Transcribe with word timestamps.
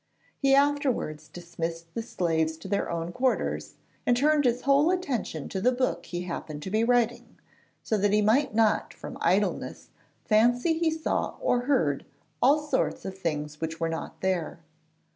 He 0.39 0.55
afterwards 0.55 1.27
dismissed 1.27 1.93
the 1.93 2.01
slaves 2.01 2.57
to 2.57 2.67
their 2.67 2.89
own 2.89 3.11
quarters, 3.11 3.75
and 4.03 4.17
turned 4.17 4.45
his 4.45 4.61
whole 4.61 4.89
attention 4.89 5.47
to 5.49 5.61
the 5.61 5.71
book 5.71 6.07
he 6.07 6.23
happened 6.23 6.63
to 6.63 6.71
be 6.71 6.83
writing, 6.83 7.37
so 7.83 7.99
that 7.99 8.11
he 8.11 8.23
might 8.23 8.55
not 8.55 8.95
from 8.95 9.15
idleness 9.21 9.89
fancy 10.25 10.73
he 10.75 10.89
saw 10.89 11.35
or 11.39 11.65
heard 11.65 12.03
all 12.41 12.57
sorts 12.63 13.05
of 13.05 13.15
things 13.15 13.61
which 13.61 13.79
were 13.79 13.89
not 13.89 14.21
there. 14.21 14.61